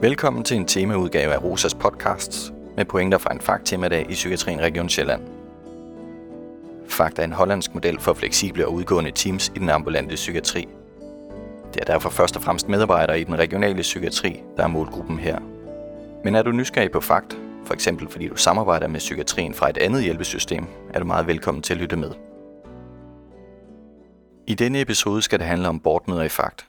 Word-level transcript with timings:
Velkommen 0.00 0.44
til 0.44 0.56
en 0.56 0.66
temaudgave 0.66 1.32
af 1.32 1.42
Rosas 1.42 1.74
podcasts 1.74 2.52
med 2.76 2.84
pointer 2.84 3.18
fra 3.18 3.32
en 3.32 3.40
fagtemadag 3.40 4.06
i 4.10 4.12
Psykiatrien 4.12 4.60
Region 4.60 4.88
Sjælland. 4.88 5.22
Fakt 6.88 7.18
er 7.18 7.24
en 7.24 7.32
hollandsk 7.32 7.74
model 7.74 8.00
for 8.00 8.14
fleksible 8.14 8.66
og 8.66 8.72
udgående 8.72 9.10
teams 9.10 9.52
i 9.56 9.58
den 9.58 9.70
ambulante 9.70 10.14
psykiatri. 10.14 10.68
Det 11.74 11.80
er 11.80 11.84
derfor 11.84 12.10
først 12.10 12.36
og 12.36 12.42
fremmest 12.42 12.68
medarbejdere 12.68 13.20
i 13.20 13.24
den 13.24 13.38
regionale 13.38 13.82
psykiatri, 13.82 14.42
der 14.56 14.62
er 14.62 14.68
målgruppen 14.68 15.18
her. 15.18 15.38
Men 16.24 16.34
er 16.34 16.42
du 16.42 16.52
nysgerrig 16.52 16.90
på 16.90 17.00
Fakt, 17.00 17.38
for 17.64 17.74
eksempel 17.74 18.08
fordi 18.08 18.28
du 18.28 18.36
samarbejder 18.36 18.88
med 18.88 19.00
psykiatrien 19.00 19.54
fra 19.54 19.70
et 19.70 19.78
andet 19.78 20.02
hjælpesystem, 20.02 20.66
er 20.94 20.98
du 20.98 21.04
meget 21.04 21.26
velkommen 21.26 21.62
til 21.62 21.74
at 21.74 21.80
lytte 21.80 21.96
med. 21.96 22.10
I 24.46 24.54
denne 24.54 24.80
episode 24.80 25.22
skal 25.22 25.38
det 25.38 25.46
handle 25.46 25.68
om 25.68 25.80
bortmøder 25.80 26.22
i 26.22 26.28
Fakt, 26.28 26.66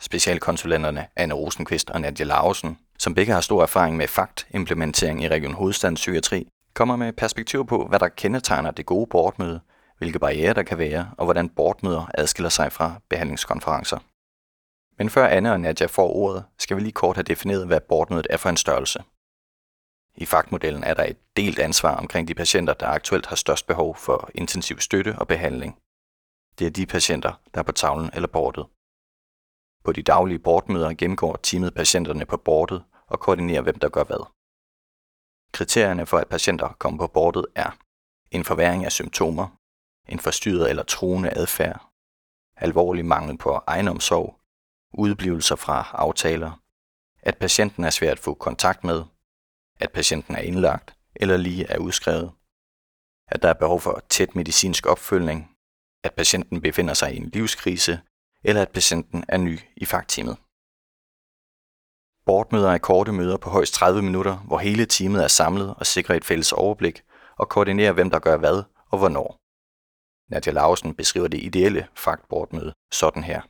Specialkonsulenterne 0.00 1.06
Anne 1.16 1.34
Rosenqvist 1.34 1.90
og 1.90 2.00
Nadia 2.00 2.26
Larsen, 2.26 2.78
som 2.98 3.14
begge 3.14 3.32
har 3.32 3.40
stor 3.40 3.62
erfaring 3.62 3.96
med 3.96 4.08
faktimplementering 4.08 5.22
i 5.22 5.28
Region 5.28 5.54
Hovedstadens 5.54 6.00
Psykiatri, 6.00 6.48
kommer 6.74 6.96
med 6.96 7.12
perspektiv 7.12 7.66
på, 7.66 7.86
hvad 7.86 7.98
der 7.98 8.08
kendetegner 8.08 8.70
det 8.70 8.86
gode 8.86 9.06
bortmøde, 9.06 9.60
hvilke 9.98 10.18
barriere 10.18 10.54
der 10.54 10.62
kan 10.62 10.78
være, 10.78 11.10
og 11.18 11.24
hvordan 11.24 11.48
bortmøder 11.48 12.10
adskiller 12.14 12.50
sig 12.50 12.72
fra 12.72 13.00
behandlingskonferencer. 13.08 13.98
Men 14.98 15.10
før 15.10 15.26
Anne 15.26 15.52
og 15.52 15.60
Nadia 15.60 15.86
får 15.86 16.16
ordet, 16.16 16.44
skal 16.58 16.76
vi 16.76 16.82
lige 16.82 16.92
kort 16.92 17.16
have 17.16 17.22
defineret, 17.22 17.66
hvad 17.66 17.80
bortmødet 17.80 18.26
er 18.30 18.36
for 18.36 18.48
en 18.48 18.56
størrelse. 18.56 19.02
I 20.16 20.26
faktmodellen 20.26 20.84
er 20.84 20.94
der 20.94 21.04
et 21.04 21.18
delt 21.36 21.58
ansvar 21.58 21.96
omkring 21.96 22.28
de 22.28 22.34
patienter, 22.34 22.74
der 22.74 22.86
aktuelt 22.86 23.26
har 23.26 23.36
størst 23.36 23.66
behov 23.66 23.96
for 23.96 24.30
intensiv 24.34 24.80
støtte 24.80 25.18
og 25.18 25.28
behandling. 25.28 25.78
Det 26.58 26.66
er 26.66 26.70
de 26.70 26.86
patienter, 26.86 27.40
der 27.54 27.60
er 27.60 27.64
på 27.64 27.72
tavlen 27.72 28.10
eller 28.14 28.28
bordet. 28.28 28.66
På 29.86 29.92
de 29.92 30.02
daglige 30.02 30.38
bordmøder 30.38 30.94
gennemgår 30.94 31.36
teamet 31.36 31.74
patienterne 31.74 32.26
på 32.26 32.36
bordet 32.36 32.84
og 33.06 33.20
koordinerer, 33.20 33.62
hvem 33.62 33.78
der 33.78 33.88
gør 33.88 34.04
hvad. 34.04 34.24
Kriterierne 35.52 36.06
for, 36.06 36.18
at 36.18 36.28
patienter 36.28 36.68
kommer 36.68 36.98
på 36.98 37.12
bordet 37.12 37.46
er 37.54 37.70
en 38.30 38.44
forværing 38.44 38.84
af 38.84 38.92
symptomer, 38.92 39.48
en 40.08 40.18
forstyrret 40.18 40.70
eller 40.70 40.82
truende 40.82 41.30
adfærd, 41.30 41.90
alvorlig 42.56 43.04
mangel 43.04 43.38
på 43.38 43.50
egenomsorg, 43.66 44.40
udblivelser 44.94 45.56
fra 45.56 45.90
aftaler, 45.92 46.62
at 47.22 47.38
patienten 47.38 47.84
er 47.84 47.90
svær 47.90 48.12
at 48.12 48.18
få 48.18 48.34
kontakt 48.34 48.84
med, 48.84 49.04
at 49.80 49.92
patienten 49.92 50.34
er 50.34 50.40
indlagt 50.40 50.96
eller 51.16 51.36
lige 51.36 51.66
er 51.66 51.78
udskrevet, 51.78 52.32
at 53.28 53.42
der 53.42 53.48
er 53.48 53.58
behov 53.62 53.80
for 53.80 54.02
tæt 54.08 54.34
medicinsk 54.34 54.86
opfølgning, 54.86 55.56
at 56.04 56.14
patienten 56.14 56.60
befinder 56.60 56.94
sig 56.94 57.14
i 57.14 57.16
en 57.16 57.30
livskrise, 57.30 58.00
eller 58.48 58.62
at 58.62 58.70
patienten 58.70 59.24
er 59.28 59.36
ny 59.36 59.60
i 59.76 59.84
fagteamet. 59.84 60.36
Boardmøder 62.26 62.70
er 62.70 62.78
korte 62.78 63.12
møder 63.12 63.36
på 63.36 63.50
højst 63.50 63.74
30 63.74 64.02
minutter, 64.02 64.36
hvor 64.36 64.58
hele 64.58 64.86
teamet 64.86 65.24
er 65.24 65.28
samlet 65.28 65.74
og 65.78 65.86
sikrer 65.86 66.14
et 66.16 66.24
fælles 66.24 66.52
overblik 66.52 67.02
og 67.38 67.48
koordinerer, 67.48 67.92
hvem 67.92 68.10
der 68.10 68.18
gør 68.18 68.36
hvad 68.36 68.62
og 68.90 68.98
hvornår. 68.98 69.36
Nadia 70.30 70.52
Lausen 70.52 70.94
beskriver 70.94 71.28
det 71.28 71.42
ideelle 71.42 71.86
fagbordmøde 71.94 72.72
sådan 72.92 73.24
her. 73.24 73.40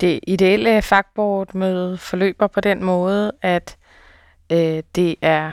Det 0.00 0.20
ideelle 0.22 0.82
fagbordmøde 0.82 1.98
forløber 1.98 2.46
på 2.46 2.60
den 2.60 2.84
måde, 2.84 3.32
at 3.42 3.78
øh, 4.52 4.82
det 4.94 5.16
er 5.22 5.52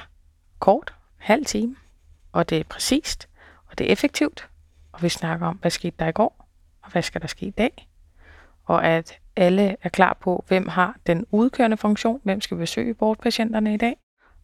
kort, 0.59 0.93
halv 1.17 1.45
time, 1.45 1.75
og 2.31 2.49
det 2.49 2.59
er 2.59 2.63
præcist, 2.63 3.29
og 3.69 3.77
det 3.77 3.87
er 3.87 3.91
effektivt, 3.91 4.49
og 4.91 5.03
vi 5.03 5.09
snakker 5.09 5.47
om, 5.47 5.55
hvad 5.55 5.71
skete 5.71 5.95
der 5.99 6.07
i 6.07 6.11
går, 6.11 6.49
og 6.83 6.91
hvad 6.91 7.01
skal 7.01 7.21
der 7.21 7.27
ske 7.27 7.45
i 7.45 7.51
dag, 7.51 7.87
og 8.65 8.85
at 8.85 9.19
alle 9.35 9.77
er 9.81 9.89
klar 9.89 10.13
på, 10.13 10.43
hvem 10.47 10.67
har 10.67 10.97
den 11.07 11.25
udkørende 11.31 11.77
funktion, 11.77 12.21
hvem 12.23 12.41
skal 12.41 12.57
besøge 12.57 12.93
bortpatienterne 12.93 13.73
i 13.73 13.77
dag, 13.77 13.97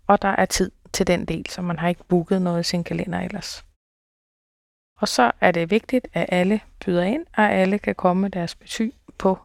og 0.07 0.21
der 0.21 0.27
er 0.27 0.45
tid 0.45 0.71
til 0.93 1.07
den 1.07 1.25
del, 1.25 1.49
så 1.49 1.61
man 1.61 1.79
har 1.79 1.87
ikke 1.87 2.03
booket 2.03 2.41
noget 2.41 2.59
i 2.59 2.63
sin 2.63 2.83
kalender 2.83 3.19
ellers. 3.19 3.65
Og 5.01 5.07
så 5.07 5.31
er 5.41 5.51
det 5.51 5.71
vigtigt, 5.71 6.07
at 6.13 6.25
alle 6.29 6.61
byder 6.85 7.03
ind, 7.03 7.25
og 7.37 7.51
alle 7.51 7.79
kan 7.79 7.95
komme 7.95 8.21
med 8.21 8.29
deres 8.29 8.55
besøg 8.55 8.93
på 9.17 9.39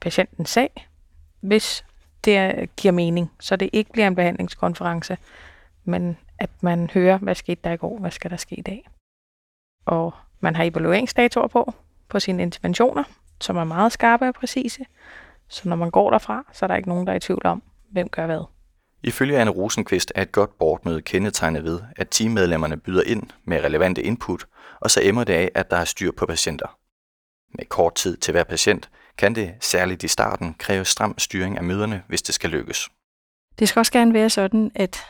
patientens 0.00 0.50
sag, 0.50 0.88
hvis 1.40 1.84
det 2.24 2.68
giver 2.76 2.92
mening, 2.92 3.32
så 3.40 3.56
det 3.56 3.70
ikke 3.72 3.92
bliver 3.92 4.06
en 4.06 4.14
behandlingskonference, 4.14 5.18
men 5.84 6.18
at 6.38 6.50
man 6.62 6.90
hører, 6.90 7.18
hvad 7.18 7.34
skete 7.34 7.60
der 7.64 7.72
i 7.72 7.76
går, 7.76 7.98
hvad 7.98 8.10
skal 8.10 8.30
der 8.30 8.36
ske 8.36 8.54
i 8.54 8.62
dag. 8.62 8.88
Og 9.84 10.14
man 10.40 10.56
har 10.56 10.64
evalueringsdatoer 10.64 11.46
på, 11.46 11.74
på 12.08 12.20
sine 12.20 12.42
interventioner, 12.42 13.04
som 13.40 13.56
er 13.56 13.64
meget 13.64 13.92
skarpe 13.92 14.28
og 14.28 14.34
præcise. 14.34 14.84
Så 15.48 15.68
når 15.68 15.76
man 15.76 15.90
går 15.90 16.10
derfra, 16.10 16.44
så 16.52 16.64
er 16.64 16.66
der 16.66 16.76
ikke 16.76 16.88
nogen, 16.88 17.06
der 17.06 17.12
er 17.12 17.16
i 17.16 17.20
tvivl 17.20 17.46
om, 17.46 17.62
hvem 17.92 18.08
gør 18.08 18.26
hvad. 18.26 18.44
Ifølge 19.02 19.38
Anne 19.38 19.50
Rosenqvist 19.50 20.12
er 20.14 20.22
et 20.22 20.32
godt 20.32 20.58
boardmøde 20.58 21.02
kendetegnet 21.02 21.64
ved, 21.64 21.80
at 21.96 22.08
teammedlemmerne 22.10 22.76
byder 22.76 23.02
ind 23.06 23.22
med 23.44 23.64
relevante 23.64 24.02
input, 24.02 24.46
og 24.80 24.90
så 24.90 25.00
emmer 25.02 25.24
det 25.24 25.32
af, 25.32 25.50
at 25.54 25.70
der 25.70 25.76
er 25.76 25.84
styr 25.84 26.12
på 26.16 26.26
patienter. 26.26 26.78
Med 27.54 27.64
kort 27.64 27.94
tid 27.94 28.16
til 28.16 28.32
hver 28.32 28.44
patient 28.44 28.90
kan 29.18 29.34
det, 29.34 29.54
særligt 29.60 30.02
i 30.02 30.08
starten, 30.08 30.54
kræve 30.58 30.84
stram 30.84 31.18
styring 31.18 31.58
af 31.58 31.64
møderne, 31.64 32.02
hvis 32.08 32.22
det 32.22 32.34
skal 32.34 32.50
lykkes. 32.50 32.88
Det 33.58 33.68
skal 33.68 33.80
også 33.80 33.92
gerne 33.92 34.14
være 34.14 34.30
sådan, 34.30 34.70
at 34.74 35.04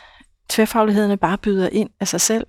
tværfaglighederne 0.48 1.16
bare 1.16 1.38
byder 1.38 1.68
ind 1.68 1.90
af 2.00 2.08
sig 2.08 2.20
selv, 2.20 2.46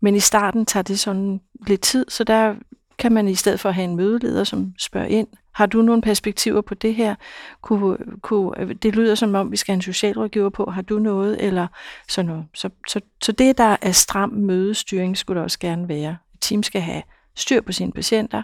men 0.00 0.14
i 0.14 0.20
starten 0.20 0.66
tager 0.66 0.82
det 0.82 0.98
sådan 0.98 1.40
lidt 1.66 1.80
tid, 1.80 2.06
så 2.08 2.24
der 2.24 2.54
kan 2.98 3.12
man 3.12 3.28
i 3.28 3.34
stedet 3.34 3.60
for 3.60 3.70
have 3.70 3.84
en 3.84 3.96
mødeleder, 3.96 4.44
som 4.44 4.74
spørger 4.78 5.06
ind, 5.06 5.28
har 5.52 5.66
du 5.66 5.82
nogle 5.82 6.02
perspektiver 6.02 6.60
på 6.60 6.74
det 6.74 6.94
her? 6.94 7.14
Kunne, 7.60 7.96
kunne, 8.20 8.74
det 8.74 8.96
lyder 8.96 9.14
som 9.14 9.34
om, 9.34 9.52
vi 9.52 9.56
skal 9.56 9.72
have 9.72 9.76
en 9.76 9.82
socialrådgiver 9.82 10.48
på. 10.48 10.70
Har 10.70 10.82
du 10.82 10.98
noget? 10.98 11.44
Eller 11.44 11.66
sådan 12.08 12.28
noget. 12.28 12.44
Så, 12.54 12.70
så, 12.88 13.00
så 13.22 13.32
det, 13.32 13.58
der 13.58 13.76
er 13.82 13.92
stram 13.92 14.30
mødestyring, 14.30 15.16
skulle 15.16 15.38
der 15.38 15.44
også 15.44 15.58
gerne 15.58 15.88
være. 15.88 16.16
Et 16.34 16.40
team 16.40 16.62
skal 16.62 16.80
have 16.80 17.02
styr 17.34 17.60
på 17.60 17.72
sine 17.72 17.92
patienter. 17.92 18.42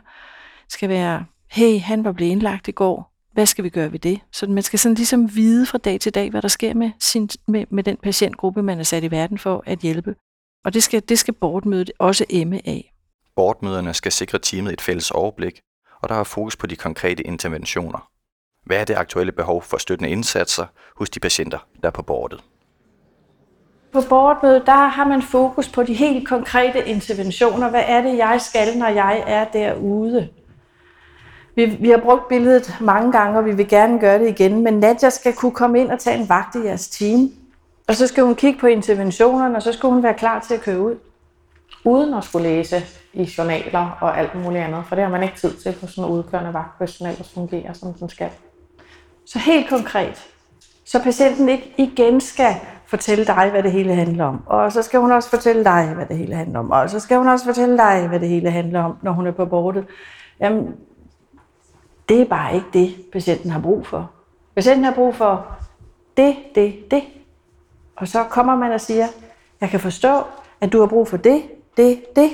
skal 0.68 0.88
være, 0.88 1.24
hey, 1.50 1.80
han 1.80 2.04
var 2.04 2.12
blevet 2.12 2.30
indlagt 2.30 2.68
i 2.68 2.72
går. 2.72 3.14
Hvad 3.32 3.46
skal 3.46 3.64
vi 3.64 3.68
gøre 3.68 3.92
ved 3.92 3.98
det? 3.98 4.20
Så 4.32 4.46
man 4.46 4.62
skal 4.62 4.78
sådan 4.78 4.96
ligesom 4.96 5.34
vide 5.34 5.66
fra 5.66 5.78
dag 5.78 6.00
til 6.00 6.14
dag, 6.14 6.30
hvad 6.30 6.42
der 6.42 6.48
sker 6.48 6.74
med, 6.74 6.90
sin, 7.00 7.28
med, 7.48 7.64
med 7.70 7.84
den 7.84 7.96
patientgruppe, 7.96 8.62
man 8.62 8.78
er 8.78 8.82
sat 8.82 9.04
i 9.04 9.10
verden 9.10 9.38
for 9.38 9.62
at 9.66 9.78
hjælpe. 9.78 10.14
Og 10.64 10.74
det 10.74 10.82
skal, 10.82 11.02
det 11.08 11.18
skal 11.18 11.34
bortmødet 11.34 11.90
også 11.98 12.24
emme 12.30 12.60
af. 12.68 12.94
Boardmøderne 13.38 13.94
skal 13.94 14.12
sikre 14.12 14.38
teamet 14.38 14.72
et 14.72 14.80
fælles 14.80 15.10
overblik, 15.10 15.60
og 16.02 16.08
der 16.08 16.14
er 16.14 16.24
fokus 16.24 16.56
på 16.56 16.66
de 16.66 16.76
konkrete 16.76 17.22
interventioner. 17.22 18.08
Hvad 18.66 18.76
er 18.76 18.84
det 18.84 18.94
aktuelle 18.94 19.32
behov 19.32 19.62
for 19.62 19.76
støttende 19.76 20.10
indsatser 20.10 20.66
hos 20.96 21.10
de 21.10 21.20
patienter, 21.20 21.58
der 21.80 21.86
er 21.86 21.90
på 21.92 22.02
bordet? 22.02 22.40
På 23.92 24.00
boardmødet, 24.08 24.62
der 24.66 24.88
har 24.88 25.04
man 25.04 25.22
fokus 25.22 25.68
på 25.68 25.82
de 25.82 25.94
helt 25.94 26.28
konkrete 26.28 26.88
interventioner. 26.88 27.70
Hvad 27.70 27.82
er 27.86 28.02
det, 28.02 28.16
jeg 28.16 28.40
skal, 28.40 28.78
når 28.78 28.88
jeg 28.88 29.24
er 29.26 29.44
derude? 29.44 30.28
Vi, 31.54 31.64
vi 31.64 31.90
har 31.90 31.98
brugt 31.98 32.28
billedet 32.28 32.76
mange 32.80 33.12
gange, 33.12 33.38
og 33.38 33.44
vi 33.44 33.54
vil 33.54 33.68
gerne 33.68 34.00
gøre 34.00 34.18
det 34.18 34.28
igen, 34.28 34.62
men 34.62 34.80
Nadja 34.80 35.10
skal 35.10 35.34
kunne 35.34 35.54
komme 35.54 35.80
ind 35.80 35.90
og 35.90 35.98
tage 35.98 36.20
en 36.20 36.28
vagt 36.28 36.54
i 36.54 36.64
jeres 36.64 36.88
team. 36.88 37.32
Og 37.88 37.94
så 37.94 38.06
skal 38.06 38.24
hun 38.24 38.34
kigge 38.34 38.60
på 38.60 38.66
interventionerne, 38.66 39.56
og 39.56 39.62
så 39.62 39.72
skal 39.72 39.88
hun 39.88 40.02
være 40.02 40.14
klar 40.14 40.40
til 40.40 40.54
at 40.54 40.60
køre 40.60 40.80
ud 40.80 40.96
uden 41.88 42.14
at 42.14 42.24
skulle 42.24 42.48
læse 42.48 42.82
i 43.12 43.30
journaler 43.38 43.98
og 44.00 44.18
alt 44.18 44.34
muligt 44.34 44.64
andet, 44.64 44.84
for 44.86 44.94
det 44.94 45.04
har 45.04 45.10
man 45.10 45.22
ikke 45.22 45.36
tid 45.36 45.54
til 45.54 45.76
på 45.80 45.86
sådan 45.86 46.04
en 46.04 46.16
udkørende 46.16 46.52
vagt, 46.54 46.78
hvis 46.78 46.96
den 46.96 47.06
ellers 47.06 47.32
fungerer, 47.34 47.72
som 47.72 47.94
den 47.94 48.08
skal. 48.08 48.30
Så 49.26 49.38
helt 49.38 49.68
konkret, 49.68 50.28
så 50.84 51.02
patienten 51.02 51.48
ikke 51.48 51.74
igen 51.76 52.20
skal 52.20 52.54
fortælle 52.86 53.24
dig, 53.24 53.48
hvad 53.50 53.62
det 53.62 53.72
hele 53.72 53.94
handler 53.94 54.24
om. 54.24 54.42
Og 54.46 54.72
så 54.72 54.82
skal 54.82 55.00
hun 55.00 55.12
også 55.12 55.30
fortælle 55.30 55.64
dig, 55.64 55.92
hvad 55.94 56.06
det 56.06 56.16
hele 56.16 56.34
handler 56.34 56.58
om. 56.58 56.70
Og 56.70 56.90
så 56.90 57.00
skal 57.00 57.16
hun 57.16 57.28
også 57.28 57.44
fortælle 57.44 57.78
dig, 57.78 58.08
hvad 58.08 58.20
det 58.20 58.28
hele 58.28 58.50
handler 58.50 58.82
om, 58.82 58.96
når 59.02 59.12
hun 59.12 59.26
er 59.26 59.30
på 59.30 59.46
bordet. 59.46 59.84
Jamen, 60.40 60.76
det 62.08 62.20
er 62.20 62.24
bare 62.24 62.54
ikke 62.54 62.66
det, 62.72 62.96
patienten 63.12 63.50
har 63.50 63.60
brug 63.60 63.86
for. 63.86 64.10
Patienten 64.54 64.84
har 64.84 64.94
brug 64.94 65.14
for 65.14 65.46
det, 66.16 66.36
det, 66.54 66.90
det. 66.90 67.02
Og 67.96 68.08
så 68.08 68.24
kommer 68.24 68.56
man 68.56 68.72
og 68.72 68.80
siger, 68.80 69.06
jeg 69.60 69.68
kan 69.68 69.80
forstå, 69.80 70.22
at 70.60 70.72
du 70.72 70.80
har 70.80 70.86
brug 70.86 71.08
for 71.08 71.16
det, 71.16 71.42
det, 71.78 72.16
det. 72.16 72.30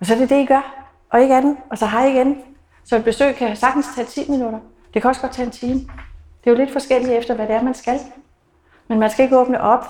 Og 0.00 0.06
så 0.06 0.14
er 0.14 0.18
det 0.18 0.30
det, 0.30 0.42
I 0.42 0.46
gør, 0.46 0.86
og 1.10 1.22
ikke 1.22 1.34
andet. 1.34 1.56
Og 1.70 1.78
så 1.78 1.86
har 1.86 2.04
igen. 2.04 2.42
Så 2.84 2.96
et 2.96 3.04
besøg 3.04 3.34
kan 3.34 3.56
sagtens 3.56 3.86
tage 3.94 4.06
10 4.06 4.30
minutter. 4.30 4.58
Det 4.94 5.02
kan 5.02 5.08
også 5.08 5.20
godt 5.20 5.32
tage 5.32 5.46
en 5.46 5.52
time. 5.52 5.80
Det 6.44 6.46
er 6.46 6.50
jo 6.50 6.56
lidt 6.56 6.72
forskelligt 6.72 7.12
efter, 7.12 7.34
hvad 7.34 7.46
det 7.46 7.54
er, 7.54 7.62
man 7.62 7.74
skal. 7.74 8.00
Men 8.88 8.98
man 8.98 9.10
skal 9.10 9.22
ikke 9.22 9.38
åbne 9.38 9.60
op 9.60 9.84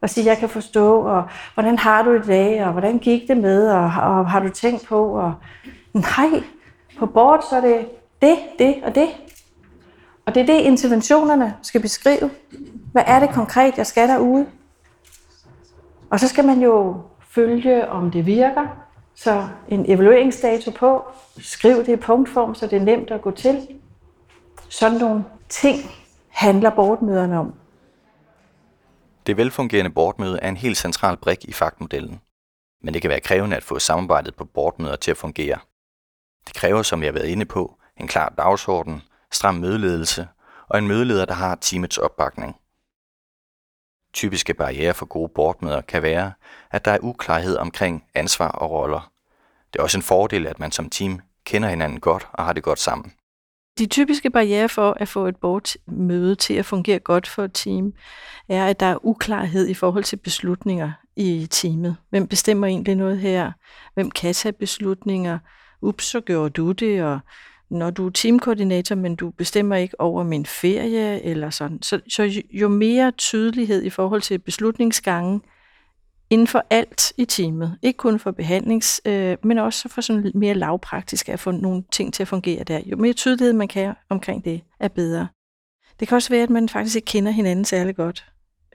og 0.00 0.10
sige, 0.10 0.26
jeg 0.26 0.38
kan 0.38 0.48
forstå, 0.48 1.00
og 1.00 1.24
hvordan 1.54 1.78
har 1.78 2.02
du 2.02 2.12
i 2.12 2.18
dag, 2.18 2.64
og 2.64 2.72
hvordan 2.72 2.98
gik 2.98 3.28
det 3.28 3.36
med, 3.36 3.68
og, 3.68 3.82
og 3.84 4.30
har 4.30 4.40
du 4.40 4.48
tænkt 4.48 4.86
på, 4.86 5.06
og 5.06 5.34
nej, 5.92 6.42
på 6.98 7.06
bord 7.06 7.44
så 7.50 7.56
er 7.56 7.60
det 7.60 7.88
det, 8.22 8.38
det 8.58 8.74
og 8.84 8.94
det. 8.94 9.08
Og 10.26 10.34
det 10.34 10.42
er 10.42 10.46
det, 10.46 10.60
interventionerne 10.60 11.54
skal 11.62 11.80
beskrive. 11.80 12.30
Hvad 12.92 13.02
er 13.06 13.20
det 13.20 13.30
konkret, 13.30 13.78
jeg 13.78 13.86
skal 13.86 14.08
derude? 14.08 14.46
Og 16.10 16.20
så 16.20 16.28
skal 16.28 16.44
man 16.44 16.60
jo 16.60 16.96
følge, 17.34 17.88
om 17.88 18.10
det 18.10 18.26
virker. 18.26 18.66
Så 19.14 19.48
en 19.68 19.90
evalueringsdato 19.90 20.70
på, 20.70 21.04
skriv 21.38 21.76
det 21.76 21.88
i 21.88 21.96
punktform, 21.96 22.54
så 22.54 22.66
det 22.66 22.76
er 22.76 22.84
nemt 22.84 23.10
at 23.10 23.22
gå 23.22 23.30
til. 23.30 23.68
Sådan 24.68 24.98
nogle 24.98 25.24
ting 25.48 25.78
handler 26.28 26.70
bortmøderne 26.70 27.38
om. 27.38 27.54
Det 29.26 29.36
velfungerende 29.36 29.90
boardmøde 29.90 30.38
er 30.42 30.48
en 30.48 30.56
helt 30.56 30.76
central 30.76 31.16
brik 31.16 31.44
i 31.44 31.52
faktmodellen. 31.52 32.20
Men 32.82 32.94
det 32.94 33.02
kan 33.02 33.10
være 33.10 33.20
krævende 33.20 33.56
at 33.56 33.62
få 33.62 33.78
samarbejdet 33.78 34.34
på 34.34 34.44
boardmøder 34.44 34.96
til 34.96 35.10
at 35.10 35.16
fungere. 35.16 35.58
Det 36.46 36.54
kræver, 36.54 36.82
som 36.82 37.02
jeg 37.02 37.08
har 37.08 37.12
været 37.12 37.28
inde 37.28 37.44
på, 37.44 37.78
en 37.96 38.08
klar 38.08 38.28
dagsorden, 38.28 39.02
stram 39.32 39.54
mødeledelse 39.54 40.28
og 40.68 40.78
en 40.78 40.88
mødeleder, 40.88 41.24
der 41.24 41.34
har 41.34 41.54
teamets 41.54 41.98
opbakning. 41.98 42.56
Typiske 44.14 44.54
barriere 44.54 44.94
for 44.94 45.06
gode 45.06 45.32
boardmøder 45.34 45.80
kan 45.80 46.02
være, 46.02 46.32
at 46.70 46.84
der 46.84 46.90
er 46.90 46.98
uklarhed 47.02 47.56
omkring 47.56 48.04
ansvar 48.14 48.48
og 48.48 48.70
roller. 48.70 49.12
Det 49.72 49.78
er 49.78 49.82
også 49.82 49.98
en 49.98 50.02
fordel, 50.02 50.46
at 50.46 50.58
man 50.58 50.72
som 50.72 50.90
team 50.90 51.20
kender 51.44 51.68
hinanden 51.68 52.00
godt 52.00 52.28
og 52.32 52.44
har 52.44 52.52
det 52.52 52.62
godt 52.62 52.78
sammen. 52.78 53.12
De 53.78 53.86
typiske 53.86 54.30
barriere 54.30 54.68
for 54.68 54.96
at 55.00 55.08
få 55.08 55.26
et 55.26 55.36
boardmøde 55.36 56.34
til 56.34 56.54
at 56.54 56.64
fungere 56.64 56.98
godt 56.98 57.28
for 57.28 57.44
et 57.44 57.54
team, 57.54 57.92
er, 58.48 58.66
at 58.66 58.80
der 58.80 58.86
er 58.86 59.04
uklarhed 59.04 59.68
i 59.68 59.74
forhold 59.74 60.04
til 60.04 60.16
beslutninger 60.16 60.92
i 61.16 61.46
teamet. 61.50 61.96
Hvem 62.10 62.26
bestemmer 62.26 62.66
egentlig 62.66 62.94
noget 62.94 63.18
her? 63.18 63.52
Hvem 63.94 64.10
kan 64.10 64.34
tage 64.34 64.52
beslutninger? 64.52 65.38
Ups, 65.82 66.04
så 66.04 66.20
gjorde 66.20 66.50
du 66.50 66.72
det, 66.72 67.04
og 67.04 67.20
når 67.72 67.90
du 67.90 68.06
er 68.06 68.10
teamkoordinator, 68.10 68.94
men 68.94 69.16
du 69.16 69.30
bestemmer 69.30 69.76
ikke 69.76 70.00
over 70.00 70.22
min 70.22 70.46
ferie, 70.46 71.22
eller 71.22 71.50
sådan. 71.50 71.82
Så, 71.82 72.00
så 72.08 72.42
jo 72.52 72.68
mere 72.68 73.10
tydelighed 73.10 73.82
i 73.82 73.90
forhold 73.90 74.22
til 74.22 74.38
beslutningsgangen, 74.38 75.42
inden 76.30 76.46
for 76.46 76.64
alt 76.70 77.12
i 77.16 77.24
teamet. 77.24 77.78
Ikke 77.82 77.96
kun 77.96 78.18
for 78.18 78.30
behandlings, 78.30 79.00
øh, 79.04 79.36
men 79.42 79.58
også 79.58 79.88
for 79.88 80.00
sådan 80.00 80.32
mere 80.34 80.54
lavpraktisk 80.54 81.28
at 81.28 81.40
få 81.40 81.50
nogle 81.50 81.84
ting 81.92 82.14
til 82.14 82.22
at 82.22 82.28
fungere 82.28 82.64
der. 82.64 82.80
Jo 82.86 82.96
mere 82.96 83.12
tydelighed 83.12 83.52
man 83.52 83.68
kan 83.68 83.94
omkring 84.08 84.44
det, 84.44 84.60
er 84.80 84.88
bedre. 84.88 85.28
Det 86.00 86.08
kan 86.08 86.16
også 86.16 86.30
være, 86.30 86.42
at 86.42 86.50
man 86.50 86.68
faktisk 86.68 86.96
ikke 86.96 87.06
kender 87.06 87.30
hinanden 87.30 87.64
særlig 87.64 87.96
godt. 87.96 88.24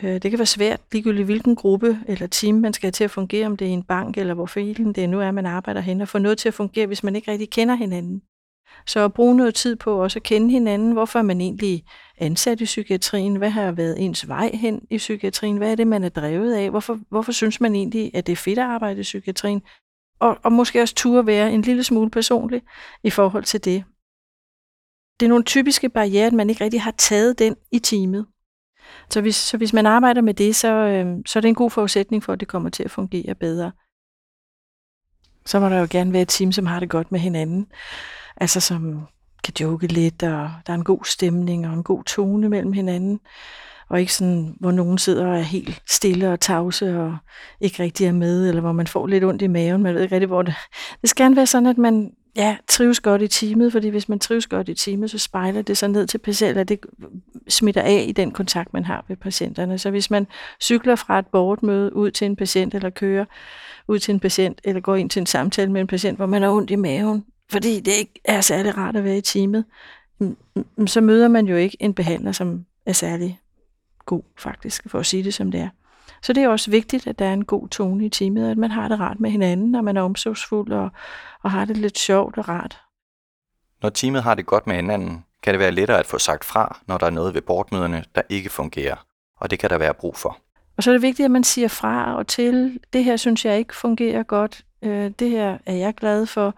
Øh, 0.04 0.14
det 0.14 0.32
kan 0.32 0.40
være 0.40 0.46
svært, 0.46 0.82
ligegyldigt 0.92 1.26
hvilken 1.26 1.56
gruppe 1.56 2.00
eller 2.08 2.28
team 2.28 2.56
man 2.56 2.74
skal 2.74 2.88
have 2.88 2.92
til 2.92 3.04
at 3.04 3.12
fungere, 3.12 3.46
om 3.46 3.58
det 3.58 3.68
er 3.68 3.72
en 3.72 3.84
bank 3.84 4.18
eller 4.18 4.34
hvor 4.34 4.46
filen 4.46 4.94
det 4.94 5.10
nu 5.10 5.20
er, 5.20 5.32
man 5.32 5.46
arbejder 5.46 5.82
hen, 5.82 6.02
og 6.02 6.08
få 6.08 6.18
noget 6.18 6.38
til 6.38 6.48
at 6.48 6.54
fungere, 6.54 6.88
hvis 6.88 7.04
man 7.04 7.16
ikke 7.16 7.32
rigtig 7.32 7.50
kender 7.50 7.76
hinanden. 7.76 8.22
Så 8.86 9.00
at 9.00 9.14
bruge 9.14 9.36
noget 9.36 9.56
tid 9.56 9.76
på 9.76 10.04
også 10.04 10.20
at 10.20 10.24
kende 10.24 10.52
hinanden. 10.52 10.92
Hvorfor 10.92 11.20
er 11.20 11.24
man 11.24 11.42
egentlig 11.42 11.84
ansat 12.18 12.62
i 12.62 12.66
psykiatrien? 12.66 13.36
Hvad 13.36 13.50
har 13.50 13.72
været 13.72 14.06
ens 14.06 14.28
vej 14.28 14.52
hen 14.54 14.82
i 14.90 14.98
psykiatrien? 14.98 15.58
Hvad 15.58 15.72
er 15.72 15.76
det, 15.76 15.88
man 15.88 16.04
er 16.04 16.10
drevet 16.10 16.54
af? 16.54 16.70
Hvorfor, 16.70 17.00
hvorfor 17.10 17.32
synes 17.32 17.62
man 17.62 17.76
egentlig, 17.76 18.12
at 18.14 18.28
det 18.28 18.32
er 18.32 18.38
fedt 18.38 18.60
at 18.60 18.66
arbejde 18.66 19.00
i 19.00 19.04
psykiatrien? 19.04 19.62
Og, 20.20 20.38
og 20.44 20.52
måske 20.52 20.82
også 20.82 20.96
turde 20.96 21.28
være 21.28 21.52
en 21.52 21.62
lille 21.62 21.84
smule 21.84 22.10
personlig 22.10 22.62
i 23.04 23.10
forhold 23.10 23.44
til 23.44 23.66
det. 23.66 23.84
Det 25.20 25.26
er 25.26 25.30
nogle 25.30 25.44
typiske 25.44 25.90
barriere, 25.90 26.28
at 26.28 26.34
man 26.34 26.50
ikke 26.50 26.64
rigtig 26.64 26.82
har 26.82 26.94
taget 26.98 27.40
den 27.40 27.56
i 27.72 27.80
teamet. 27.80 28.26
Så 29.10 29.22
hvis, 29.22 29.36
så 29.36 29.58
hvis 29.58 29.74
man 29.74 29.86
arbejder 29.86 30.22
med 30.22 30.34
det, 30.34 30.56
så, 30.56 30.68
øh, 30.68 31.06
så 31.26 31.40
er 31.40 31.42
det 31.42 31.48
en 31.50 31.56
god 31.56 31.72
forudsætning 31.72 32.24
for, 32.24 32.34
at 32.34 32.40
det 32.40 32.48
kommer 32.48 32.70
til 32.70 32.84
at 32.84 32.92
fungere 32.92 33.36
bedre. 33.36 33.72
Så 35.46 35.60
må 35.60 35.70
der 35.70 35.80
jo 35.80 35.88
gerne 35.90 36.14
være 36.14 36.22
et 36.22 36.28
team, 36.28 36.52
som 36.52 36.66
har 36.66 36.80
det 36.80 36.90
godt 36.90 37.12
med 37.12 37.20
hinanden 37.20 37.68
altså 38.38 38.60
som 38.60 39.08
kan 39.44 39.54
joke 39.60 39.88
lidt, 39.88 40.24
og 40.24 40.50
der 40.68 40.74
er 40.74 40.78
en 40.78 40.84
god 40.84 41.06
stemning 41.06 41.68
og 41.68 41.74
en 41.74 41.84
god 41.84 42.04
tone 42.04 42.50
mellem 42.50 42.74
hinanden. 42.74 43.20
Og 43.90 44.00
ikke 44.00 44.14
sådan, 44.14 44.56
hvor 44.60 44.72
nogen 44.72 44.98
sidder 44.98 45.28
og 45.28 45.38
er 45.38 45.42
helt 45.42 45.82
stille 45.90 46.32
og 46.32 46.40
tavse 46.40 47.00
og 47.00 47.18
ikke 47.62 47.84
rigtig 47.84 48.08
er 48.08 48.12
med, 48.12 48.50
eller 48.50 48.62
hvor 48.62 48.72
man 48.72 48.88
får 48.88 49.08
lidt 49.08 49.24
ondt 49.24 49.42
i 49.42 49.48
maven, 49.48 49.84
man 49.84 49.96
ved 49.96 50.02
ikke 50.02 50.16
rigtig, 50.16 50.28
hvor 50.28 50.42
det... 50.42 50.54
Det 51.02 51.10
skal 51.10 51.24
gerne 51.24 51.36
være 51.36 51.46
sådan, 51.46 51.68
at 51.68 51.78
man 51.78 52.12
ja, 52.36 52.58
trives 52.68 53.00
godt 53.00 53.22
i 53.22 53.28
teamet, 53.28 53.72
fordi 53.72 53.90
hvis 53.90 54.10
man 54.10 54.20
trives 54.20 54.48
godt 54.48 54.70
i 54.70 54.74
teamet, 54.74 55.12
så 55.12 55.18
spejler 55.18 55.62
det 55.62 55.78
sig 55.78 55.90
ned 55.90 56.08
til 56.08 56.18
patienter, 56.18 56.64
det 56.64 56.80
smitter 57.48 57.82
af 57.82 58.06
i 58.08 58.12
den 58.12 58.32
kontakt, 58.32 58.74
man 58.74 58.86
har 58.86 59.06
med 59.08 59.18
patienterne. 59.18 59.78
Så 59.78 59.90
hvis 59.90 60.12
man 60.12 60.28
cykler 60.62 60.96
fra 60.96 61.20
et 61.20 61.28
boardmøde 61.28 61.96
ud 61.96 62.12
til 62.12 62.26
en 62.26 62.36
patient, 62.36 62.76
eller 62.76 62.90
kører 62.90 63.26
ud 63.88 64.00
til 64.00 64.14
en 64.14 64.20
patient, 64.20 64.62
eller 64.64 64.82
går 64.82 64.96
ind 64.96 65.10
til 65.10 65.20
en 65.20 65.26
samtale 65.26 65.72
med 65.72 65.82
en 65.82 65.88
patient, 65.88 66.18
hvor 66.18 66.26
man 66.26 66.42
har 66.42 66.50
ondt 66.50 66.72
i 66.72 66.76
maven, 66.76 67.26
fordi 67.52 67.80
det 67.80 67.92
ikke 67.92 68.22
er 68.26 68.42
særlig 68.42 68.78
rart 68.78 68.96
at 68.96 69.04
være 69.04 69.18
i 69.18 69.22
teamet, 69.22 69.66
så 70.88 71.02
møder 71.02 71.28
man 71.28 71.48
jo 71.48 71.56
ikke 71.56 71.78
en 71.80 71.94
behandler, 71.94 72.32
som 72.32 72.66
er 72.86 72.94
særlig 72.94 73.40
god, 74.06 74.24
faktisk, 74.38 74.84
for 74.88 75.00
at 75.00 75.06
sige 75.06 75.24
det 75.24 75.34
som 75.34 75.52
det 75.52 75.60
er. 75.60 75.70
Så 76.22 76.34
det 76.34 76.44
er 76.44 76.50
også 76.50 76.72
vigtigt, 76.72 77.08
at 77.08 77.20
der 77.20 77.26
er 77.26 77.34
en 77.34 77.46
god 77.46 77.68
tone 77.70 78.06
i 78.06 78.10
teamet, 78.10 78.52
at 78.52 78.58
man 78.58 78.72
har 78.72 78.88
det 78.88 79.00
rart 79.00 79.20
med 79.20 79.30
hinanden, 79.30 79.76
og 79.76 79.84
man 79.84 79.98
er 79.98 80.02
omsorgsfuld 80.02 80.72
og, 80.72 80.90
og 81.44 81.52
har 81.52 81.66
det 81.66 81.78
lidt 81.78 81.98
sjovt 81.98 82.38
og 82.38 82.50
rart. 82.50 82.82
Når 83.82 83.90
teamet 83.90 84.24
har 84.24 84.36
det 84.36 84.46
godt 84.46 84.68
med 84.68 84.76
hinanden, 84.76 85.24
kan 85.44 85.54
det 85.54 85.60
være 85.60 85.72
lettere 85.72 86.00
at 86.00 86.06
få 86.06 86.18
sagt 86.18 86.46
fra, 86.46 86.80
når 86.88 86.98
der 86.98 87.06
er 87.06 87.10
noget 87.10 87.34
ved 87.34 87.42
bordmøderne, 87.42 88.04
der 88.16 88.22
ikke 88.30 88.50
fungerer, 88.50 89.06
og 89.40 89.52
det 89.52 89.60
kan 89.60 89.70
der 89.70 89.78
være 89.78 89.94
brug 89.94 90.16
for. 90.16 90.38
Og 90.78 90.84
så 90.84 90.92
er 90.92 90.94
det 90.94 91.02
vigtigt, 91.02 91.26
at 91.26 91.32
man 91.32 91.44
siger 91.44 91.68
fra 91.68 92.16
og 92.16 92.28
til, 92.28 92.80
det 92.94 93.04
her 93.04 93.18
synes 93.18 93.46
jeg 93.46 93.58
ikke 93.58 93.76
fungerer 93.76 94.24
godt, 94.24 94.66
øh, 94.82 95.12
det 95.20 95.30
her 95.30 95.58
er 95.66 95.74
jeg 95.74 95.94
glad 95.96 96.26
for, 96.26 96.56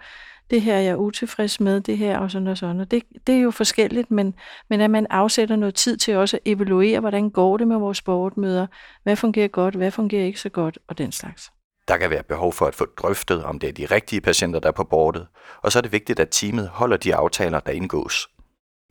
det 0.50 0.62
her 0.62 0.75
er 0.75 0.80
jeg 0.80 0.98
utilfreds 0.98 1.60
med, 1.60 1.81
det 1.81 1.98
her 1.98 2.19
og 2.19 2.31
sådan 2.31 2.48
og 2.48 2.57
sådan. 2.57 2.80
Og 2.80 2.92
det, 2.92 3.04
det 3.28 3.36
er 3.36 3.40
jo 3.40 3.51
forskelligt, 3.51 4.12
men, 4.12 4.36
men 4.69 4.81
at 4.81 4.90
man 4.90 5.07
afsætter 5.10 5.56
noget 5.56 5.75
tid 5.75 5.98
til 5.98 6.16
også 6.16 6.38
at 6.38 6.42
evaluere, 6.46 7.00
hvordan 7.00 7.30
går 7.30 7.57
det 7.57 7.68
med 7.68 7.78
vores 7.78 7.98
sportmøder, 7.98 8.68
hvad 9.04 9.16
fungerer 9.16 9.48
godt, 9.48 9.75
hvad 9.75 9.92
fungerer 9.92 10.25
ikke 10.25 10.40
så 10.40 10.50
godt, 10.50 10.80
og 10.88 10.98
den 10.98 11.12
slags. 11.12 11.51
Der 11.88 11.98
kan 11.98 12.10
være 12.10 12.24
behov 12.24 12.54
for 12.54 12.66
at 12.66 12.75
få 12.75 12.86
drøftet, 12.86 13.44
om 13.44 13.60
det 13.60 13.69
er 13.69 13.74
de 13.74 13.86
rigtige 13.86 14.22
patienter, 14.22 14.60
der 14.60 14.68
er 14.68 14.74
på 14.74 14.84
bordet, 14.84 15.28
og 15.62 15.72
så 15.72 15.80
er 15.80 15.81
det 15.81 15.92
vigtigt, 15.92 16.19
at 16.19 16.28
teamet 16.31 16.68
holder 16.68 16.98
de 16.98 17.16
aftaler, 17.16 17.60
der 17.60 17.72
indgås. 17.72 18.28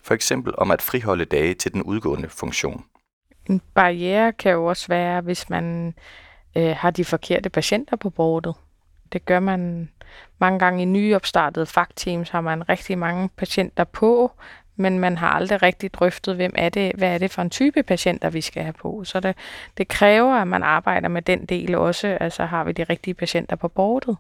For 0.02 0.14
eksempel 0.14 0.54
om 0.58 0.70
at 0.70 0.82
friholde 0.82 1.24
dage 1.24 1.54
til 1.54 1.72
den 1.72 1.82
udgående 1.82 2.28
funktion. 2.28 2.84
En 3.50 3.60
barriere 3.74 4.32
kan 4.32 4.52
jo 4.52 4.64
også 4.64 4.88
være, 4.88 5.20
hvis 5.20 5.50
man 5.50 5.94
øh, 6.56 6.76
har 6.76 6.90
de 6.90 7.04
forkerte 7.04 7.50
patienter 7.50 7.96
på 7.96 8.10
bordet. 8.10 8.54
Det 9.12 9.24
gør 9.24 9.40
man 9.40 9.90
mange 10.38 10.58
gange 10.58 10.82
i 10.82 10.84
nyopstartede 10.84 11.66
fagteams, 11.66 12.30
har 12.30 12.40
man 12.40 12.68
rigtig 12.68 12.98
mange 12.98 13.28
patienter 13.36 13.84
på, 13.84 14.32
men 14.76 14.98
man 14.98 15.16
har 15.16 15.28
aldrig 15.28 15.62
rigtig 15.62 15.94
drøftet, 15.94 16.36
hvem 16.36 16.52
er 16.56 16.68
det, 16.68 16.92
hvad 16.96 17.14
er 17.14 17.18
det 17.18 17.30
for 17.30 17.42
en 17.42 17.50
type 17.50 17.82
patienter, 17.82 18.30
vi 18.30 18.40
skal 18.40 18.62
have 18.62 18.72
på. 18.72 19.04
Så 19.04 19.20
det, 19.20 19.36
det 19.78 19.88
kræver, 19.88 20.34
at 20.34 20.48
man 20.48 20.62
arbejder 20.62 21.08
med 21.08 21.22
den 21.22 21.46
del 21.46 21.74
også, 21.74 22.18
altså 22.20 22.44
har 22.44 22.64
vi 22.64 22.72
de 22.72 22.84
rigtige 22.84 23.14
patienter 23.14 23.56
på 23.56 23.68
bordet. 23.68 24.16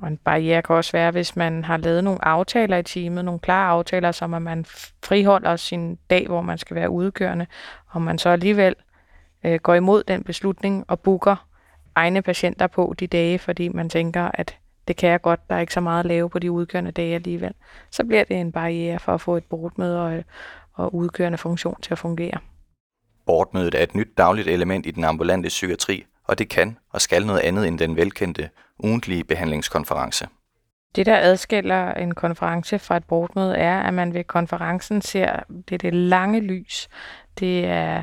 Og 0.00 0.08
en 0.08 0.16
barriere 0.16 0.62
kan 0.62 0.76
også 0.76 0.92
være, 0.92 1.10
hvis 1.10 1.36
man 1.36 1.64
har 1.64 1.76
lavet 1.76 2.04
nogle 2.04 2.24
aftaler 2.24 2.76
i 2.76 2.82
teamet, 2.82 3.24
nogle 3.24 3.40
klare 3.40 3.68
aftaler, 3.68 4.12
som 4.12 4.34
at 4.34 4.42
man 4.42 4.64
friholder 5.04 5.56
sin 5.56 5.98
dag, 6.10 6.26
hvor 6.26 6.42
man 6.42 6.58
skal 6.58 6.76
være 6.76 6.90
udgørende, 6.90 7.46
og 7.86 8.02
man 8.02 8.18
så 8.18 8.28
alligevel 8.28 8.74
øh, 9.44 9.60
går 9.62 9.74
imod 9.74 10.02
den 10.02 10.24
beslutning 10.24 10.84
og 10.88 11.00
booker 11.00 11.45
egne 11.96 12.22
patienter 12.22 12.66
på 12.66 12.94
de 12.98 13.06
dage, 13.06 13.38
fordi 13.38 13.68
man 13.68 13.90
tænker, 13.90 14.30
at 14.34 14.56
det 14.88 14.96
kan 14.96 15.10
jeg 15.10 15.22
godt, 15.22 15.40
der 15.48 15.56
er 15.56 15.60
ikke 15.60 15.72
så 15.72 15.80
meget 15.80 16.00
at 16.00 16.06
lave 16.06 16.30
på 16.30 16.38
de 16.38 16.50
udkørende 16.50 16.90
dage 16.90 17.14
alligevel. 17.14 17.52
Så 17.90 18.04
bliver 18.04 18.24
det 18.24 18.40
en 18.40 18.52
barriere 18.52 18.98
for 18.98 19.14
at 19.14 19.20
få 19.20 19.36
et 19.36 19.44
bordmøde 19.44 20.02
og, 20.02 20.24
og 20.74 20.94
udkørende 20.94 21.38
funktion 21.38 21.80
til 21.80 21.92
at 21.92 21.98
fungere. 21.98 22.38
Bordmødet 23.26 23.74
er 23.74 23.82
et 23.82 23.94
nyt 23.94 24.08
dagligt 24.18 24.48
element 24.48 24.86
i 24.86 24.90
den 24.90 25.04
ambulante 25.04 25.48
psykiatri, 25.48 26.04
og 26.24 26.38
det 26.38 26.48
kan 26.48 26.78
og 26.90 27.00
skal 27.00 27.26
noget 27.26 27.40
andet 27.40 27.68
end 27.68 27.78
den 27.78 27.96
velkendte 27.96 28.48
ugentlige 28.78 29.24
behandlingskonference. 29.24 30.28
Det, 30.96 31.06
der 31.06 31.16
adskiller 31.16 31.94
en 31.94 32.14
konference 32.14 32.78
fra 32.78 32.96
et 32.96 33.04
bordmøde, 33.04 33.56
er, 33.56 33.80
at 33.80 33.94
man 33.94 34.14
ved 34.14 34.24
konferencen 34.24 35.02
ser 35.02 35.40
det, 35.68 35.82
det 35.82 35.94
lange 35.94 36.40
lys. 36.40 36.88
Det 37.38 37.64
er 37.64 38.02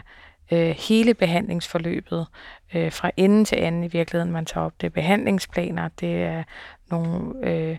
øh, 0.52 0.70
hele 0.70 1.14
behandlingsforløbet 1.14 2.28
øh, 2.76 2.92
fra 2.92 3.12
ende 3.18 3.46
til 3.46 3.56
anden 3.56 3.84
i 3.84 3.88
virkeligheden, 3.88 4.34
man 4.34 4.46
tager 4.46 4.66
op. 4.66 4.82
Det 4.82 4.88
er 4.88 4.92
behandlingsplaner, 4.92 5.90
det 6.00 6.24
er 6.24 6.44
nogle 6.92 7.34
øh, 7.50 7.78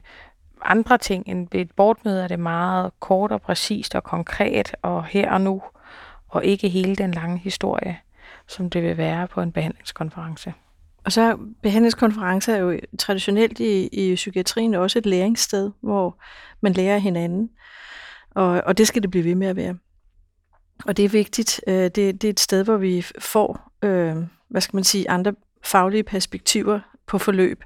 andre 0.62 0.98
ting. 0.98 1.28
End 1.28 1.48
ved 1.52 1.60
et 1.60 1.70
bortmøde, 1.70 2.22
er 2.22 2.28
det 2.28 2.38
meget 2.38 2.90
kort 3.00 3.32
og 3.32 3.42
præcist 3.42 3.94
og 3.94 4.04
konkret 4.04 4.74
og 4.82 5.04
her 5.04 5.30
og 5.30 5.40
nu, 5.40 5.62
og 6.28 6.44
ikke 6.44 6.68
hele 6.68 6.96
den 6.96 7.10
lange 7.10 7.38
historie, 7.38 7.98
som 8.48 8.70
det 8.70 8.82
vil 8.82 8.96
være 8.96 9.28
på 9.28 9.40
en 9.40 9.52
behandlingskonference. 9.52 10.54
Og 11.04 11.12
så 11.12 11.38
behandlingskonferencer 11.62 12.54
er 12.54 12.58
jo 12.58 12.80
traditionelt 12.98 13.60
i, 13.60 13.86
i 13.86 14.14
psykiatrien 14.14 14.74
også 14.74 14.98
et 14.98 15.06
læringssted, 15.06 15.70
hvor 15.80 16.18
man 16.60 16.72
lærer 16.72 16.98
hinanden. 16.98 17.50
Og, 18.30 18.62
og 18.66 18.78
det 18.78 18.86
skal 18.86 19.02
det 19.02 19.10
blive 19.10 19.24
ved 19.24 19.34
med 19.34 19.46
at 19.46 19.56
være. 19.56 19.76
Og 20.86 20.96
det 20.96 21.04
er 21.04 21.08
vigtigt. 21.08 21.60
Øh, 21.66 21.74
det, 21.74 21.96
det 21.96 22.24
er 22.24 22.30
et 22.30 22.40
sted, 22.40 22.64
hvor 22.64 22.76
vi 22.76 23.06
får, 23.18 23.72
øh, 23.82 24.16
hvad 24.50 24.60
skal 24.60 24.76
man 24.76 24.84
sige, 24.84 25.10
andre 25.10 25.34
faglige 25.64 26.02
perspektiver 26.02 26.80
på 27.06 27.18
forløb 27.18 27.64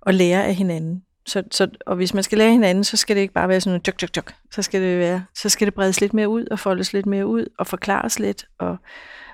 og 0.00 0.14
lære 0.14 0.44
af 0.44 0.54
hinanden. 0.54 1.02
Så, 1.26 1.42
så, 1.50 1.68
og 1.86 1.96
hvis 1.96 2.14
man 2.14 2.22
skal 2.22 2.38
lære 2.38 2.50
hinanden, 2.50 2.84
så 2.84 2.96
skal 2.96 3.16
det 3.16 3.22
ikke 3.22 3.34
bare 3.34 3.48
være 3.48 3.60
sådan 3.60 3.70
noget 3.70 3.84
tjok, 3.84 3.98
tjok, 3.98 4.12
tjok. 4.12 4.34
Så 4.50 4.62
skal 4.62 4.82
det 4.82 4.98
være, 4.98 5.24
så 5.34 5.48
skal 5.48 5.66
det 5.66 5.74
bredes 5.74 6.00
lidt 6.00 6.14
mere 6.14 6.28
ud 6.28 6.46
og 6.50 6.58
foldes 6.58 6.92
lidt 6.92 7.06
mere 7.06 7.26
ud 7.26 7.46
og 7.58 7.66
forklares 7.66 8.18
lidt 8.18 8.44
og, 8.58 8.76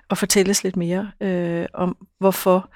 og 0.08 0.18
fortælles 0.18 0.64
lidt 0.64 0.76
mere 0.76 1.10
øh, 1.20 1.66
om, 1.74 1.96
hvorfor 2.18 2.70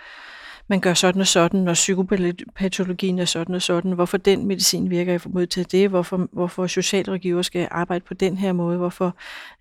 man 0.69 0.81
gør 0.81 0.95
sådan 0.95 1.21
og 1.21 1.27
sådan, 1.27 1.61
når 1.61 1.75
psykopatologien 1.75 3.19
er 3.19 3.25
sådan 3.25 3.55
og 3.55 3.63
sådan, 3.63 3.93
hvorfor 3.93 4.17
den 4.17 4.47
medicin 4.47 4.91
virker 4.91 5.19
mod 5.27 5.47
til 5.47 5.73
det, 5.73 5.89
hvorfor, 5.89 6.29
hvorfor 6.33 6.67
socialrådgiver 6.67 7.43
skal 7.43 7.69
arbejde 7.71 8.05
på 8.05 8.15
den 8.15 8.37
her 8.37 8.53
måde, 8.53 8.79
hvorfor 8.79 9.17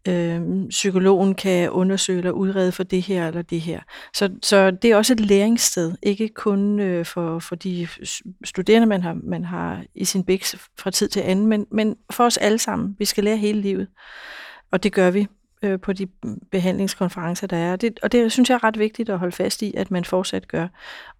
øh, 0.08 0.42
psykologen 0.70 1.36
kan 1.36 1.70
undersøge 1.70 2.18
eller 2.18 2.32
udrede 2.32 2.72
for 2.72 2.84
det 2.84 3.02
her 3.02 3.28
eller 3.28 3.42
det 3.42 3.62
her. 3.62 3.80
Så, 4.14 4.30
så 4.42 4.72
det 4.72 4.92
er 4.92 4.96
også 4.96 5.14
et 5.14 5.20
læringssted, 5.20 5.96
ikke 6.04 6.28
kun 6.28 6.80
øh, 6.80 7.06
for, 7.06 7.40
for 7.40 7.56
de 7.56 7.88
studerende, 8.46 8.88
man 8.88 9.02
har, 9.02 9.18
man 9.24 9.46
har 9.46 9.84
i 9.96 10.06
sin 10.06 10.24
biks 10.24 10.56
fra 10.80 10.92
tid 10.92 11.10
til 11.10 11.20
anden, 11.20 11.48
men, 11.48 11.66
men 11.72 11.96
for 12.12 12.24
os 12.24 12.38
alle 12.38 12.60
sammen. 12.60 12.96
Vi 13.00 13.06
skal 13.06 13.24
lære 13.24 13.38
hele 13.38 13.62
livet, 13.62 13.88
og 14.72 14.84
det 14.84 14.94
gør 14.94 15.12
vi 15.12 15.28
øh, 15.64 15.80
på 15.80 15.94
de 15.94 16.08
behandlingskonferencer, 16.52 17.48
der 17.48 17.58
er. 17.58 17.76
Det, 17.76 18.00
og 18.04 18.12
det 18.12 18.32
synes 18.32 18.50
jeg 18.50 18.56
er 18.56 18.64
ret 18.64 18.80
vigtigt 18.80 19.10
at 19.10 19.20
holde 19.20 19.36
fast 19.36 19.62
i, 19.62 19.74
at 19.78 19.92
man 19.92 20.06
fortsat 20.06 20.48
gør. 20.48 20.68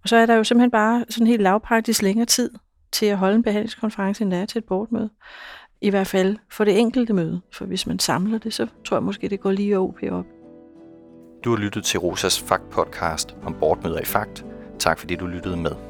Og 0.04 0.10
så 0.10 0.16
er 0.16 0.26
der 0.26 0.36
jo 0.36 0.44
simpelthen 0.44 0.72
bare 0.72 1.06
sådan 1.10 1.28
helt 1.28 1.42
lavpraktisk 1.42 2.02
længere 2.02 2.26
tid 2.26 2.52
til 2.92 3.06
at 3.06 3.18
holde 3.18 3.36
en 3.36 3.44
behandlingskonference, 3.44 4.24
end 4.24 4.32
der 4.32 4.38
er 4.38 4.46
til 4.46 4.60
et 4.60 4.66
boardmøde. 4.66 5.10
I 5.82 5.90
hvert 5.90 6.08
fald 6.08 6.38
for 6.52 6.64
det 6.64 6.80
enkelte 6.80 7.14
møde. 7.14 7.42
For 7.54 7.66
hvis 7.66 7.88
man 7.88 8.00
samler 8.00 8.38
det, 8.38 8.54
så 8.54 8.68
tror 8.86 8.98
jeg 8.98 9.04
måske, 9.04 9.30
det 9.30 9.40
går 9.40 9.52
lige 9.52 9.78
OP 9.80 10.00
op. 10.12 10.26
Du 11.44 11.50
har 11.50 11.58
lyttet 11.58 11.84
til 11.84 12.00
Rosas 12.00 12.40
Fakt 12.40 12.70
podcast 12.70 13.36
om 13.44 13.56
boardmøder 13.60 14.00
i 14.00 14.06
Fakt. 14.06 14.46
Tak 14.80 15.00
fordi 15.00 15.16
du 15.16 15.28
lyttede 15.28 15.58
med. 15.58 15.87